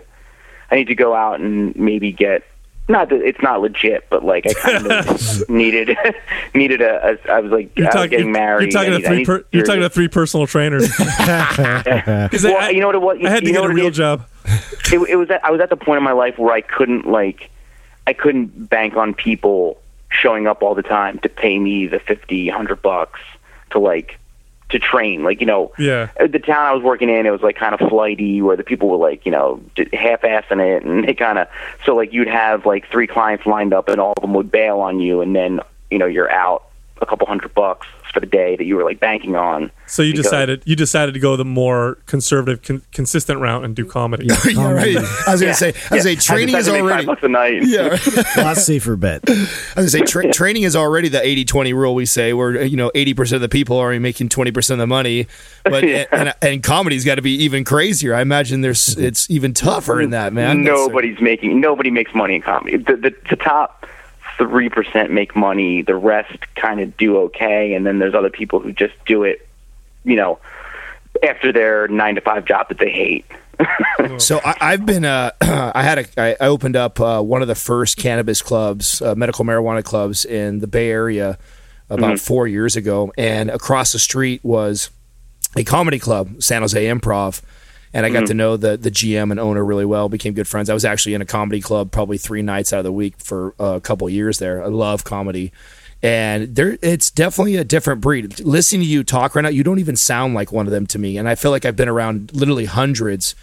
[0.71, 2.43] I need to go out and maybe get
[2.89, 5.95] not that it's not legit, but like I kind of needed
[6.55, 8.09] needed a, a I was like You're I was talking.
[8.09, 8.73] getting You're, married.
[8.73, 9.37] you're talking I to need- three.
[9.39, 10.91] Per, you're talking to three personal trainers.
[10.97, 13.17] 'Cause Well, I, you know what it was?
[13.23, 14.25] I had to you get a what it real job.
[14.91, 17.07] it, it was at, I was at the point in my life where I couldn't
[17.07, 17.49] like
[18.07, 22.49] I couldn't bank on people showing up all the time to pay me the fifty,
[22.49, 23.19] hundred bucks
[23.71, 24.19] to like
[24.69, 25.23] to train.
[25.23, 26.09] Like you know, Yeah.
[26.19, 28.89] the town I was working in, it was like kind of flighty, where the people
[28.89, 29.61] were like you know
[29.93, 31.47] half-assing it, and they kind of
[31.85, 34.79] so like you'd have like three clients lined up, and all of them would bail
[34.79, 36.63] on you, and then you know you're out
[37.01, 37.87] a couple hundred bucks.
[38.11, 39.71] For the day that you were like banking on.
[39.87, 43.75] So you Because- decided you decided to go the more conservative, con- consistent route and
[43.75, 44.25] do comedy.
[44.45, 44.97] yeah, right.
[44.97, 45.89] I was gonna Yeah, say, I was yeah.
[45.89, 47.05] gonna say, training I is decided to make already.
[47.05, 47.63] five bucks a night.
[48.37, 49.23] Yeah, Lot safer bet.
[49.29, 52.77] I was gonna say tra- training is already the 80-20 rule we say where you
[52.77, 55.27] know 80% of the people are already making 20% of the money
[55.63, 56.05] but Yeah.
[56.11, 60.09] and, and comedy's got to be even crazier I imagine there's it's even tougher in
[60.11, 62.77] that man That's- Nobody's making nobody makes money in comedy.
[62.77, 63.85] The the, the top
[64.39, 65.83] three percent make money.
[65.83, 69.47] The rest kind of do okay, and then there's other people who just do it,
[70.03, 70.39] you know,
[71.21, 73.25] after their nine to five job that they hate.
[74.17, 75.03] So I, I've been.
[75.03, 79.13] Uh, I had a, I opened up uh, one of the first cannabis clubs, uh,
[79.13, 81.37] medical marijuana clubs in the Bay Area,
[81.89, 84.89] about four years ago, and across the street was
[85.55, 87.41] a comedy club, San Jose Improv,
[87.93, 88.37] and I got to mm-hmm.
[88.37, 90.09] know the the GM and owner really well.
[90.09, 90.69] Became good friends.
[90.69, 93.55] I was actually in a comedy club probably three nights out of the week for
[93.59, 94.63] a couple years there.
[94.63, 95.51] I love comedy.
[96.01, 98.39] And there, it's definitely a different breed.
[98.39, 100.99] Listening to you talk right now, you don't even sound like one of them to
[100.99, 101.17] me.
[101.17, 103.35] And I feel like I've been around literally hundreds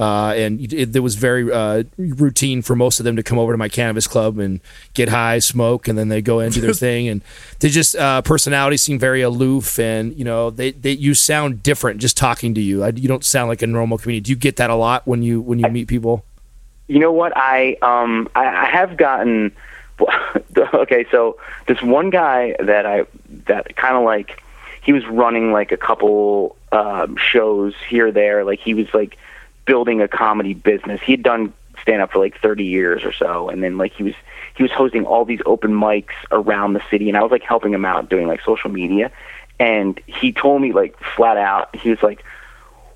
[0.00, 3.52] uh, and it, it was very uh, routine for most of them to come over
[3.52, 4.60] to my cannabis club and
[4.94, 7.06] get high, smoke, and then they go and do their thing.
[7.06, 7.20] And
[7.58, 12.00] they just uh, personalities seem very aloof, and you know they, they you sound different
[12.00, 12.82] just talking to you.
[12.82, 14.22] I, you don't sound like a normal comedian.
[14.22, 16.24] Do you get that a lot when you when you meet people?
[16.88, 17.34] You know what?
[17.36, 19.52] I um I, I have gotten
[20.56, 21.04] okay.
[21.10, 21.36] So
[21.66, 23.04] this one guy that I
[23.48, 24.42] that kind of like
[24.82, 28.44] he was running like a couple um, shows here there.
[28.44, 29.18] Like he was like
[29.64, 31.00] building a comedy business.
[31.00, 34.02] He had done stand up for like 30 years or so, and then like he
[34.02, 34.14] was
[34.56, 37.72] he was hosting all these open mics around the city, and I was like helping
[37.72, 39.10] him out doing like social media.
[39.58, 42.24] And he told me like flat out, he was like,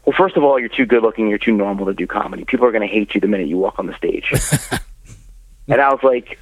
[0.04, 1.28] well, first of all, you're too good looking.
[1.28, 2.44] You're too normal to do comedy.
[2.44, 4.32] People are going to hate you the minute you walk on the stage.
[5.68, 6.38] and I was like,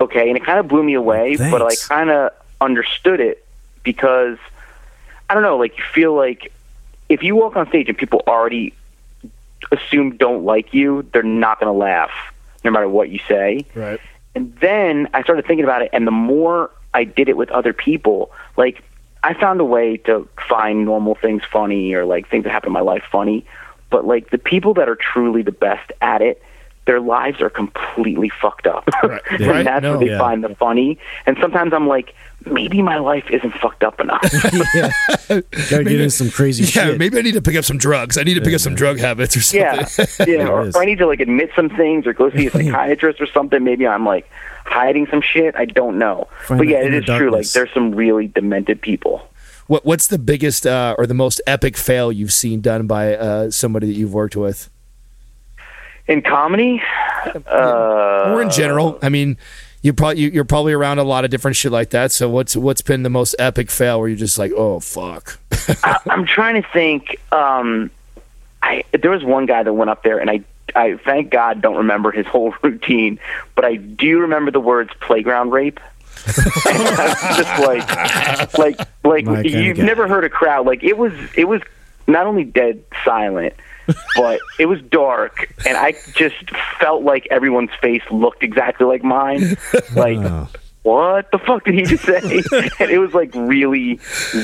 [0.00, 0.28] okay.
[0.28, 1.88] And it kind of blew me away, but I Thanks.
[1.88, 3.44] kind of understood it
[3.82, 4.38] because
[5.28, 5.56] I don't know.
[5.56, 6.52] Like you feel like
[7.08, 8.74] if you walk on stage and people already
[9.72, 12.10] assume don't like you, they're not going to laugh
[12.64, 13.66] no matter what you say.
[13.74, 14.00] Right.
[14.34, 17.72] And then I started thinking about it, and the more I did it with other
[17.72, 18.82] people, like
[19.22, 22.72] I found a way to find normal things funny or like things that happen in
[22.72, 23.46] my life funny.
[23.90, 26.42] But like the people that are truly the best at it,
[26.86, 28.88] their lives are completely fucked up.
[29.02, 29.20] Right.
[29.30, 29.64] and Right.
[29.64, 29.90] that's No.
[29.92, 30.18] where they Yeah.
[30.18, 30.98] find the funny.
[31.26, 32.14] And sometimes I'm like,
[32.46, 34.22] maybe my life isn't fucked up enough.
[34.74, 34.90] yeah.
[35.28, 36.98] Gotta get in some crazy Yeah, shit.
[36.98, 38.18] maybe I need to pick up some drugs.
[38.18, 39.86] I need to pick up some drug habits or something.
[40.26, 40.48] yeah, yeah.
[40.48, 43.26] Or, or I need to like admit some things or go see a psychiatrist or
[43.26, 43.64] something.
[43.64, 44.28] Maybe I'm like
[44.66, 45.54] hiding some shit.
[45.56, 46.28] I don't know.
[46.46, 47.30] Find but yeah, it is it true.
[47.30, 49.26] Like there's some really demented people.
[49.66, 53.50] What What's the biggest uh, or the most epic fail you've seen done by uh,
[53.50, 54.68] somebody that you've worked with?
[56.06, 56.82] In comedy,
[57.46, 58.98] uh, or in general.
[59.00, 59.38] I mean,
[59.84, 62.10] you probably you, you're probably around a lot of different shit like that.
[62.12, 65.38] So what's what's been the most epic fail where you're just like, oh fuck?
[65.84, 67.20] I, I'm trying to think.
[67.32, 67.90] Um,
[68.62, 70.42] I there was one guy that went up there, and I,
[70.74, 73.20] I thank God don't remember his whole routine,
[73.54, 75.80] but I do remember the words playground rape.
[76.26, 81.12] and was just like, like, like My you've never heard a crowd like it was.
[81.36, 81.60] It was
[82.06, 83.52] not only dead silent,
[84.16, 89.56] but it was dark, and I just felt like everyone's face looked exactly like mine.
[89.94, 90.48] Like, Oh.
[90.82, 92.20] what the fuck did he just say?
[92.78, 93.98] and it was like really,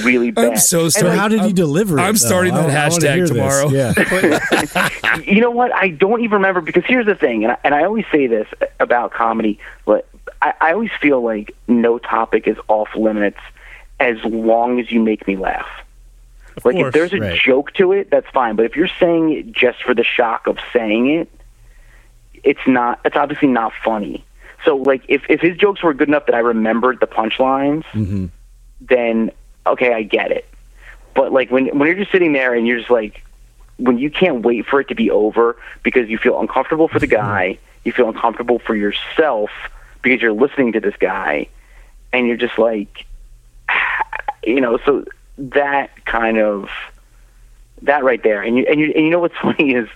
[0.05, 0.53] really bad.
[0.53, 1.11] I'm so So sorry.
[1.11, 2.03] like, how did he deliver it?
[2.03, 2.19] I'm though?
[2.19, 3.31] starting that I- I wanna hashtag hear this.
[3.31, 3.69] tomorrow.
[3.69, 5.21] Yeah.
[5.35, 5.75] you know what?
[5.75, 8.47] I don't even remember because here's the thing, and I, and I always say this
[8.79, 10.09] about comedy, but
[10.43, 13.39] I, I always feel like no topic is off limits
[13.99, 15.67] as long as you make me laugh.
[16.57, 16.89] Of Like course.
[16.89, 17.39] if there's a right.
[17.39, 18.57] joke to it, that's fine.
[18.57, 21.29] But if you're saying it just for the shock of saying it,
[22.43, 23.01] it's not.
[23.05, 24.25] It's obviously not funny.
[24.65, 28.27] So like if if his jokes were good enough that I remembered the punchlines, Mm-hmm.
[28.81, 29.31] then
[29.67, 30.47] okay, I get it.
[31.15, 33.23] But like when when you're just sitting there and you're just like
[33.79, 37.07] when you can't wait for it to be over because you feel uncomfortable for the
[37.23, 39.51] guy, you feel uncomfortable for yourself
[40.03, 41.47] because you're listening to this guy
[42.13, 43.07] and you're just like
[44.45, 45.05] you know, so
[45.41, 46.69] that kind of
[47.83, 48.43] that right there.
[48.43, 49.89] And you and you and you know what's funny is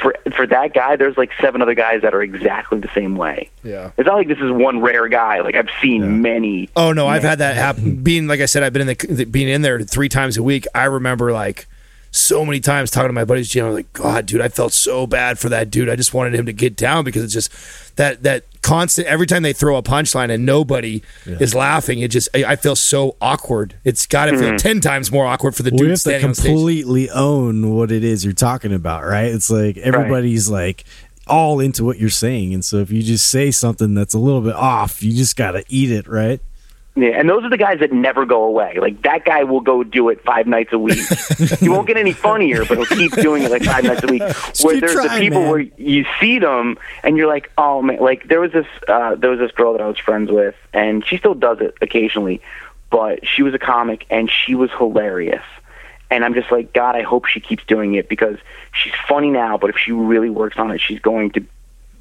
[0.00, 3.50] for for that guy there's like seven other guys that are exactly the same way.
[3.62, 3.92] Yeah.
[3.96, 5.40] It's not like this is one rare guy.
[5.40, 8.02] Like I've seen many Oh no, I've had that happen.
[8.02, 10.66] Being like I said, I've been in the being in there three times a week.
[10.74, 11.66] I remember like
[12.14, 13.48] so many times talking to my buddies.
[13.48, 15.88] Jim, I was like, God, dude, I felt so bad for that dude.
[15.88, 19.08] I just wanted him to get down because it's just that that constant.
[19.08, 22.76] Every time they throw a punchline and nobody is laughing, it just I, I feel
[22.76, 23.74] so awkward.
[23.82, 24.56] It's got to feel mm-hmm.
[24.56, 26.46] ten times more awkward for the We dude have to standing on stage.
[26.46, 29.26] completely own what it is you're talking about, right?
[29.26, 30.84] It's like everybody's like
[31.26, 34.40] all into what you're saying, and so if you just say something that's a little
[34.40, 36.40] bit off, you just gotta eat it, right?
[36.96, 38.78] Yeah, and those are the guys that never go away.
[38.80, 41.04] Like that guy will go do it five nights a week.
[41.58, 44.22] he won't get any funnier, but he'll keep doing it like five nights a week.
[44.22, 45.50] Where keep there's the people man.
[45.50, 47.98] where you see them and you're like, oh man.
[47.98, 51.04] Like there was this uh, there was this girl that I was friends with, and
[51.04, 52.40] she still does it occasionally,
[52.90, 55.42] but she was a comic and she was hilarious.
[56.12, 58.38] And I'm just like, God, I hope she keeps doing it because
[58.72, 61.44] she's funny now, but if she really works on it, she's going to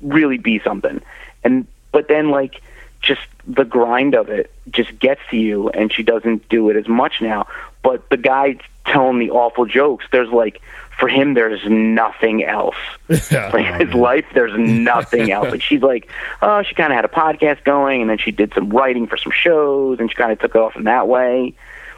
[0.03, 1.01] really be something.
[1.43, 2.61] And but then like
[3.03, 6.87] just the grind of it just gets to you and she doesn't do it as
[6.87, 7.45] much now.
[7.83, 10.61] But the guy telling the awful jokes, there's like
[10.97, 12.77] for him there's nothing else.
[13.09, 15.51] like his oh, life, there's nothing else.
[15.51, 16.09] Like she's like,
[16.41, 19.33] oh, she kinda had a podcast going and then she did some writing for some
[19.33, 21.53] shows and she kinda took off in that way.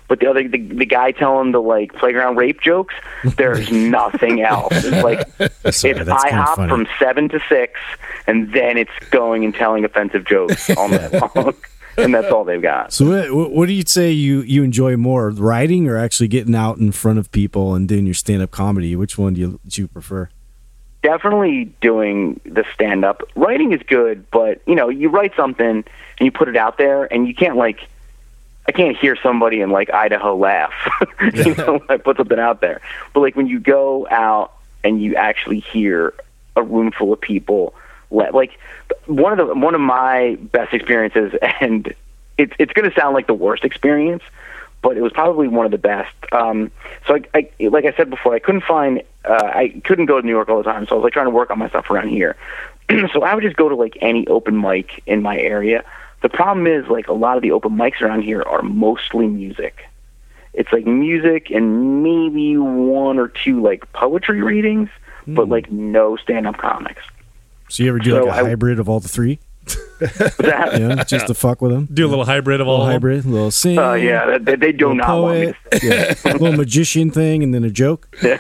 [0.08, 2.94] But the other the, the guy telling the like playground rape jokes,
[3.38, 4.74] there's nothing else.
[4.74, 5.28] It's like
[5.74, 7.80] Sorry, it's IHOP from seven to six,
[8.28, 11.56] and then it's going and telling offensive jokes all night long,
[11.98, 12.94] and that's all they've got.
[12.94, 16.56] So uh, what, what do you say you, you enjoy more, writing or actually getting
[16.56, 18.96] out in front of people and doing your stand up comedy?
[18.96, 20.30] Which one do you, do you prefer?
[21.02, 23.22] Definitely doing the stand up.
[23.36, 25.86] Writing is good, but you know, you write something and
[26.20, 27.88] you put it out there, and you can't like.
[28.68, 30.74] I can't hear somebody in like Idaho laugh.
[31.34, 32.82] you know, when I put something out there.
[33.14, 36.14] But like when you go out and you actually hear
[36.56, 37.76] a room full of people,
[38.10, 38.58] like
[39.06, 41.94] one of the one of my best experiences, and
[42.38, 44.24] it's it's going to sound like the worst experience,
[44.82, 46.14] but it was probably one of the best.
[46.32, 46.72] Um,
[47.08, 50.26] so I, I like I said before, I couldn't find uh, I couldn't go to
[50.26, 51.90] New York all the time, so I was like trying to work on my stuff
[51.90, 52.36] around here.
[53.14, 55.84] so I would just go to like any open mic in my area.
[56.26, 59.86] The problem is like a lot of the open mics around here are mostly music.
[60.56, 64.90] It's like music and maybe one or two like poetry readings,
[65.28, 67.04] but like no stand-up comics.
[67.70, 69.38] So you ever do So like a I- hybrid of all the three?
[70.00, 71.88] That- You know, just to fuck with them?
[71.94, 73.78] Do a little hybrid of A all little of hybrid, a little sing.
[73.78, 77.44] Uh, yeah, they, they do little not want me poet, yeah, a little magician thing,
[77.44, 78.10] and then a joke.
[78.22, 78.40] to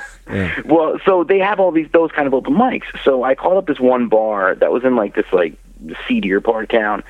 [0.65, 2.85] Well, so they have all these those kind of open mics.
[3.03, 5.53] So I called up this one bar that was in like this like
[6.07, 7.03] seedier part of town,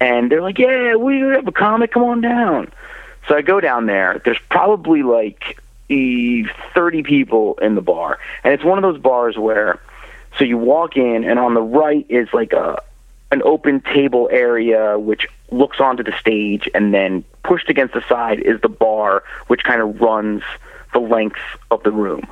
[0.00, 1.92] and they're like, "Yeah, we have a comic.
[1.92, 2.72] Come on down."
[3.26, 4.20] So I go down there.
[4.24, 6.42] There's probably like eh,
[6.74, 9.78] 30 people in the bar, and it's one of those bars where,
[10.38, 12.82] so you walk in, and on the right is like a
[13.30, 18.40] an open table area which looks onto the stage, and then pushed against the side
[18.40, 20.42] is the bar, which kind of runs
[20.92, 22.26] the length of the room.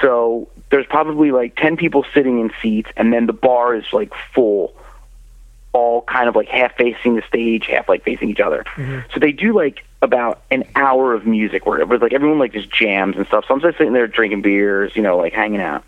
[0.00, 4.12] So there's probably like 10 people sitting in seats, and then the bar is like
[4.34, 4.74] full,
[5.72, 8.64] all kind of like half facing the stage, half like facing each other.
[8.76, 9.00] Mm-hmm.
[9.12, 12.52] So they do like about an hour of music where it was like everyone like
[12.52, 13.44] just jams and stuff.
[13.46, 15.84] So I'm just sitting there drinking beers, you know, like hanging out.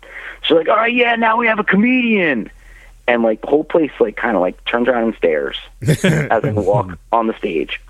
[0.47, 2.51] So like, all right, yeah, now we have a comedian.
[3.07, 6.51] And like the whole place like kind of like turns around and stares as I
[6.51, 7.81] walk on the stage.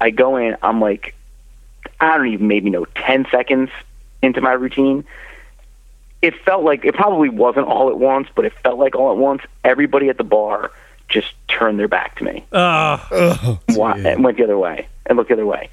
[0.00, 1.14] I go in, I'm like,
[2.00, 3.70] I don't even maybe know ten seconds
[4.22, 5.04] into my routine.
[6.22, 9.18] It felt like it probably wasn't all at once, but it felt like all at
[9.18, 9.42] once.
[9.64, 10.70] Everybody at the bar
[11.10, 15.28] just turned their back to me, Ah, wa- and went the other way, and looked
[15.28, 15.68] the other way.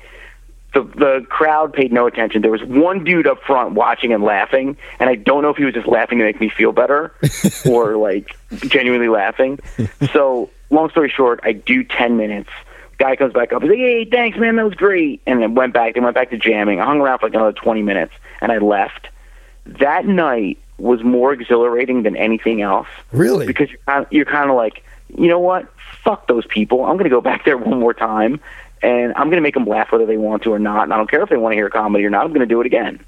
[0.74, 2.42] The the crowd paid no attention.
[2.42, 5.64] There was one dude up front watching and laughing, and I don't know if he
[5.64, 7.14] was just laughing to make me feel better,
[7.70, 8.36] or like
[8.68, 9.60] genuinely laughing.
[10.12, 12.50] So, long story short, I do ten minutes.
[12.98, 13.62] Guy comes back up.
[13.62, 14.56] He's like, "Hey, thanks, man.
[14.58, 15.94] That was great." And then went back.
[15.94, 16.82] They went back to jamming.
[16.82, 19.08] I hung around for like another twenty minutes, and I left.
[19.66, 23.48] That night was more exhilarating than anything else Really?
[23.48, 24.84] because you're kind of, you're kind of like,
[25.16, 25.68] you know what?
[26.04, 26.86] Fuck those people.
[26.86, 28.40] I'm going to go back there one more time,
[28.82, 30.84] and I'm going to make them laugh whether they want to or not.
[30.84, 32.24] And I don't care if they want to hear comedy or not.
[32.26, 33.04] I'm going to do it again.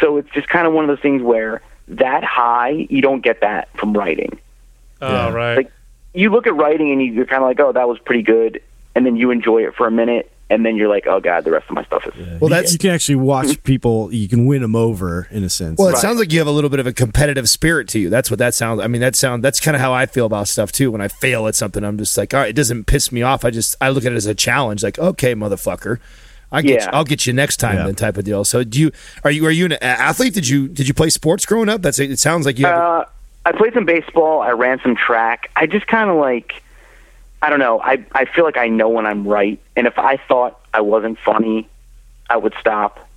[0.00, 3.40] So it's just kind of one of those things where that high, you don't get
[3.40, 4.38] that from writing.
[5.00, 5.56] oh, right.
[5.56, 5.72] Like
[6.14, 8.60] you look at writing and you- you're kind of like, oh, that was pretty good,
[8.94, 11.50] and then you enjoy it for a minute, and then you're like, oh god, the
[11.50, 12.40] rest of my stuff is.
[12.40, 14.12] Well, that's you can actually watch people.
[14.12, 15.78] You can win them over in a sense.
[15.78, 16.00] Well, it Right.
[16.00, 18.10] sounds like you have a little bit of a competitive spirit to you.
[18.10, 18.80] That's what that sounds.
[18.80, 19.42] I mean, that sound.
[19.42, 20.90] That's kind of how I feel about stuff too.
[20.90, 23.44] When I fail at something, I'm just like, all right, it doesn't piss me off.
[23.44, 24.82] I just I look at it as a challenge.
[24.82, 25.98] Like, okay, motherfucker,
[26.52, 26.84] I get Yeah.
[26.84, 27.76] you, I'll get you next time.
[27.76, 27.86] Yeah.
[27.86, 28.44] Then type of deal.
[28.44, 28.92] So, do you
[29.24, 30.34] are you are you an athlete?
[30.34, 31.82] Did you did you play sports growing up?
[31.82, 32.16] That's it.
[32.20, 32.66] Sounds like you.
[32.66, 33.04] Have, Uh,
[33.46, 34.42] I played some baseball.
[34.42, 35.50] I ran some track.
[35.56, 36.62] I just kind of like,
[37.46, 37.80] I don't know.
[37.80, 41.16] I I feel like I know when I'm right, and if I thought I wasn't
[41.16, 41.68] funny,
[42.28, 43.08] I would stop.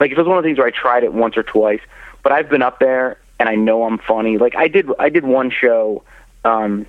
[0.00, 1.82] Like if it was one of the things where I tried it once or twice,
[2.22, 4.38] but I've been up there and I know I'm funny.
[4.38, 6.02] Like I did, I did one show.
[6.46, 6.86] Um,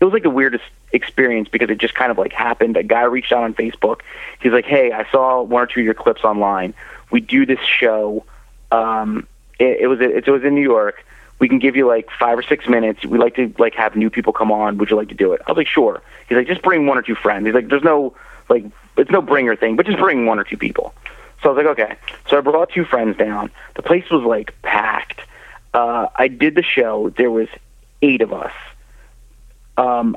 [0.00, 2.78] it was like the weirdest experience because it just kind of like happened.
[2.78, 4.00] A guy reached out on Facebook.
[4.40, 6.72] He's like, "Hey, I saw one or two of your clips online.
[7.10, 8.24] We do this show.
[8.72, 9.26] Um,
[9.58, 11.04] it, it was it, it was in New York.
[11.38, 13.04] We can give you like five or six minutes.
[13.04, 14.78] We like to like have new people come on.
[14.78, 16.98] Would you like to do it?" I was like, "Sure." He's like, "Just bring one
[16.98, 18.14] or two friends." He's like, "There's no
[18.48, 18.64] like
[18.96, 20.94] it's no bringer thing, but just bring one or two people.
[21.42, 21.96] So I was like, okay.
[22.28, 23.50] So I brought two friends down.
[23.76, 25.20] The place was like packed.
[25.72, 27.10] Uh, I did the show.
[27.10, 27.48] There was
[28.02, 28.52] eight of us.
[29.76, 30.16] Um,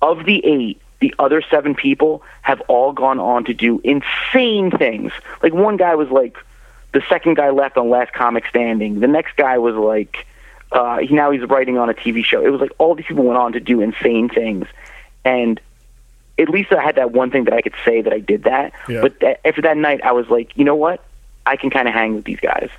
[0.00, 5.12] of the eight, the other seven people have all gone on to do insane things.
[5.42, 6.38] Like one guy was like
[6.92, 9.00] the second guy left on Last Comic Standing.
[9.00, 10.26] The next guy was like
[10.72, 12.44] uh, he, now he's writing on a TV show.
[12.44, 14.66] It was like all these people went on to do insane things,
[15.24, 15.60] and
[16.38, 18.72] at least I had that one thing that I could say that I did that.
[18.88, 19.02] Yeah.
[19.02, 21.04] But that, after that night, I was like, you know what?
[21.44, 22.70] I can kind of hang with these guys.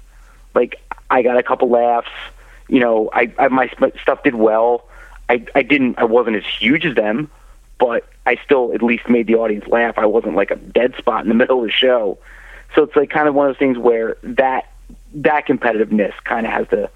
[0.55, 2.09] Like I got a couple laughs.
[2.67, 3.69] You know, I, I my
[4.01, 4.85] stuff did well.
[5.29, 5.99] I I didn't.
[5.99, 7.29] I wasn't as huge as them,
[7.79, 9.97] but I still at least made the audience laugh.
[9.97, 12.17] I wasn't like a dead spot in the middle of the show.
[12.75, 14.69] So it's like kind of one of those things where that
[15.15, 16.89] that competitiveness kind of has to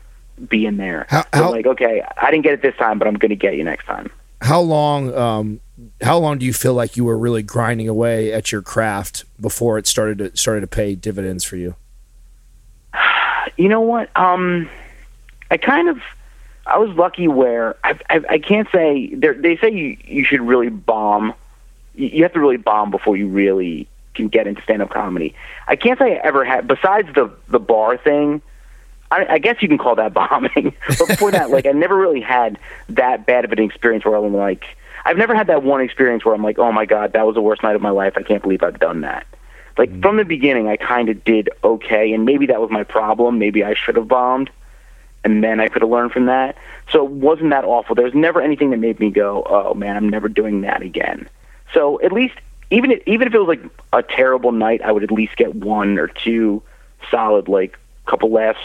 [0.49, 1.05] be in there.
[1.09, 3.55] How- how- like, okay, I didn't get it this time, but I'm going to get
[3.55, 4.09] you next time.
[4.41, 5.13] How long?
[5.15, 5.59] Um,
[6.01, 9.77] how long do you feel like you were really grinding away at your craft before
[9.79, 11.75] it started to started to pay dividends for you?
[13.55, 14.15] You know what?
[14.15, 14.69] Um,
[15.49, 15.97] I kind of,
[16.67, 20.69] I was lucky where I, I, I can't say they say you you should really
[20.69, 21.33] bomb.
[21.95, 25.33] You you have to really bomb before you really can get into stand up comedy.
[25.67, 28.43] I can't say I ever had besides the the bar thing.
[29.11, 30.75] I, I guess you can call that bombing.
[30.99, 34.33] but before that, like I never really had that bad of an experience where I'm
[34.33, 34.65] like,
[35.05, 37.41] I've never had that one experience where I'm like, oh my god, that was the
[37.41, 38.13] worst night of my life.
[38.17, 39.25] I can't believe I've done that.
[39.77, 40.01] Like mm.
[40.01, 43.39] from the beginning, I kind of did okay, and maybe that was my problem.
[43.39, 44.49] Maybe I should have bombed,
[45.23, 46.57] and then I could have learned from that.
[46.91, 47.95] So it wasn't that awful.
[47.95, 51.29] There was never anything that made me go, oh man, I'm never doing that again.
[51.73, 52.35] So at least,
[52.69, 55.55] even if, even if it was like a terrible night, I would at least get
[55.55, 56.63] one or two
[57.09, 58.59] solid, like couple laughs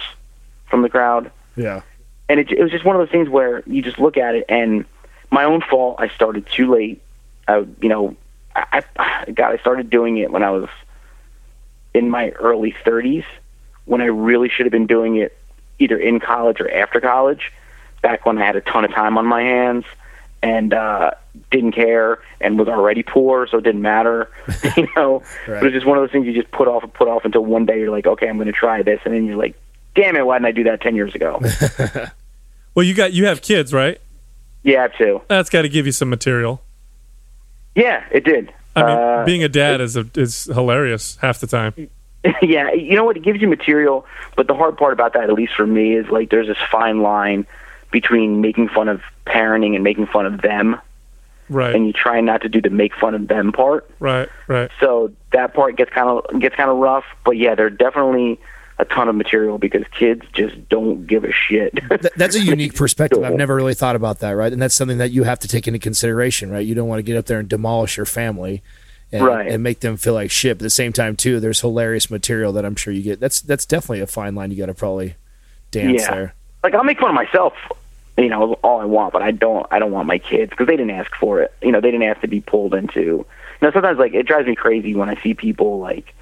[0.72, 1.82] from the crowd Yeah.
[2.30, 4.46] and it, it was just one of those things where you just look at it
[4.48, 4.86] and
[5.30, 7.02] my own fault i started too late
[7.46, 8.16] i you know
[8.56, 10.68] i, I god i started doing it when i was
[11.92, 13.24] in my early 30s
[13.84, 15.36] when i really should have been doing it
[15.78, 17.52] either in college or after college
[18.00, 19.84] back when i had a ton of time on my hands
[20.42, 21.10] and uh
[21.50, 24.30] didn't care and was already poor so it didn't matter
[24.76, 25.62] you know Right.
[25.62, 27.44] it was just one of those things you just put off and put off until
[27.44, 29.54] one day you're like okay i'm going to try this and then you're like
[29.94, 31.40] damn it why didn't i do that 10 years ago
[32.74, 34.00] Well, you got you have kids, right?
[34.62, 36.62] yeah I have to That's got to give you some material.
[37.74, 38.50] Yeah, it did.
[38.74, 41.74] I mean, Uh, being a dad is a, is hilarious half the time.
[42.42, 43.18] yeah, you know what?
[43.18, 46.08] It gives you material, but the hard part about that, at least for me, is
[46.08, 47.46] like there's this fine line
[47.90, 50.80] between making fun of parenting and making fun of them,
[51.50, 53.90] Right, and you try not to do the make fun of them part.
[54.00, 54.70] right, right.
[54.80, 57.04] So that part gets kind of gets kind of rough.
[57.24, 58.40] But yeah, they're definitely
[58.82, 61.74] a ton of material because kids just don't give a shit.
[61.88, 63.22] Th- that's a unique perspective.
[63.22, 64.52] I've never really thought about that, right?
[64.52, 66.66] And that's something that you have to take into consideration, right?
[66.66, 68.62] You don't want to get up there and demolish your family.
[69.14, 69.46] And, Right.
[69.52, 70.56] and make them feel like shit.
[70.56, 73.20] But at the same time, too, there's hilarious material that I'm sure you get.
[73.20, 75.16] That's that's definitely a fine line you got to probably
[75.70, 76.10] dance Yeah.
[76.14, 76.34] there.
[76.64, 77.52] like I'll make fun of myself,
[78.16, 80.76] you know, all I want, but I don't I don't want my kids because they
[80.78, 81.52] didn't ask for it.
[81.60, 83.00] You know, they didn't ask to be pulled into.
[83.02, 83.26] You
[83.60, 86.14] know, sometimes like it drives me crazy when I see people like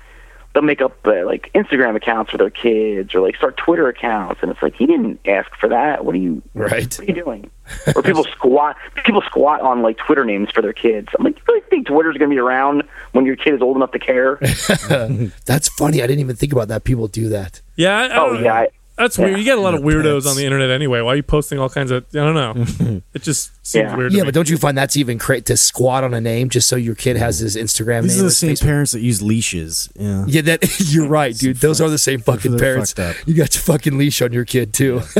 [0.52, 4.42] they'll make up uh, like Instagram accounts for their kids or like start Twitter accounts,
[4.42, 6.04] and it's like he didn't ask for that.
[6.04, 6.82] What are you Right.
[6.82, 7.50] What are you doing?
[7.94, 11.08] or people squat people squat on like Twitter names for their kids.
[11.18, 12.82] I'm like, you really think Twitter's gonna be around
[13.12, 14.36] when your kid is old enough to care?
[15.46, 16.02] That's funny.
[16.02, 16.84] I didn't even think about that.
[16.84, 17.60] People do that.
[17.76, 18.54] Yeah, I, I oh yeah.
[18.54, 18.68] I,
[19.00, 19.38] that's weird.
[19.38, 20.26] You get a lot of weirdos pets.
[20.26, 21.00] on the internet anyway.
[21.00, 22.04] Why are you posting all kinds of?
[22.12, 23.02] I don't know.
[23.14, 23.96] it just seems Yeah.
[23.96, 24.12] weird.
[24.12, 24.26] To Yeah, me.
[24.28, 26.94] but don't you find that's even great to squat on a name just so your
[26.94, 28.24] kid has his Instagram These name?
[28.24, 29.88] are the same Facebook- parents that use leashes.
[29.98, 30.24] Yeah.
[30.26, 31.56] Yeah, that you're right, dude.
[31.58, 32.92] Those are the same fucking parents.
[32.92, 33.26] fucked.
[33.26, 35.00] You got your fucking leash on your kid too.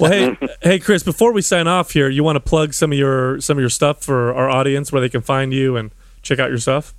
[0.00, 1.04] Well, hey, hey, Chris.
[1.04, 3.70] Before we sign off here, you want to plug some of your some of your
[3.70, 5.92] stuff for our audience, where they can find you and
[6.22, 6.94] check out your stuff.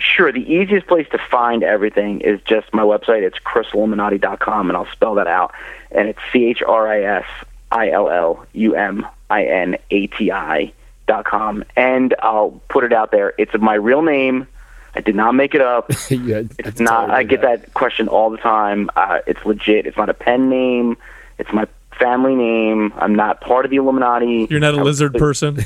[0.00, 0.30] Sure.
[0.32, 3.22] The easiest place to find everything is just my website.
[3.22, 5.52] It's chrisilluminati.com, and I'll spell that out.
[5.90, 7.26] And it's C H R I S
[7.72, 10.72] I L L U M I N A T I
[11.06, 11.64] dot com.
[11.76, 13.34] And I'll put it out there.
[13.38, 14.46] It's my real name.
[14.94, 15.90] I did not make it up.
[16.10, 17.10] yeah, It's not.
[17.10, 18.90] I get that question all the time.
[18.96, 19.86] Uh, it's legit.
[19.86, 20.96] It's not a pen name.
[21.38, 21.66] It's my
[21.98, 22.92] family name.
[22.96, 24.46] I'm not part of the Illuminati.
[24.50, 25.58] You're not a I- lizard person.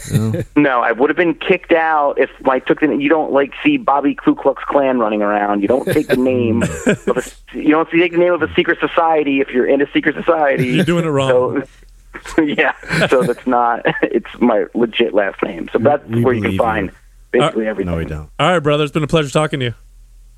[0.56, 2.94] no, I would have been kicked out if I took the.
[2.96, 5.62] You don't like see Bobby Ku Klux Klan running around.
[5.62, 7.22] You don't take the name of a.
[7.56, 10.68] You don't take the name of a secret society if you're in a secret society.
[10.68, 11.64] You're doing it wrong.
[12.36, 12.74] So, yeah,
[13.08, 13.82] so that's not.
[14.02, 15.68] It's my legit last name.
[15.72, 16.94] So that's we where you can find you.
[17.30, 17.92] basically everything.
[17.92, 18.30] No, we don't.
[18.38, 18.84] All right, brother.
[18.84, 19.74] It's been a pleasure talking to you.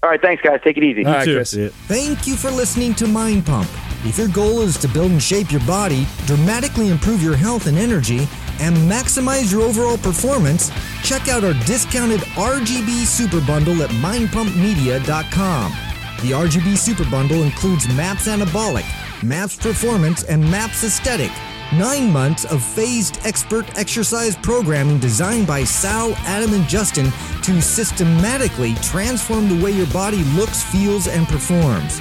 [0.02, 0.60] All right, thanks, guys.
[0.62, 1.04] Take it easy.
[1.04, 1.36] All right, too.
[1.36, 1.54] Chris.
[1.86, 3.68] Thank you for listening to Mind Pump.
[4.04, 7.78] If your goal is to build and shape your body, dramatically improve your health and
[7.78, 8.28] energy,
[8.60, 10.70] and maximize your overall performance,
[11.02, 15.72] check out our discounted RGB Super Bundle at mindpumpmedia.com.
[16.20, 18.84] The RGB Super Bundle includes MAPS Anabolic,
[19.22, 21.30] MAPS Performance, and MAPS Aesthetic.
[21.72, 27.10] Nine months of phased expert exercise programming designed by Sal, Adam, and Justin
[27.42, 32.00] to systematically transform the way your body looks, feels, and performs.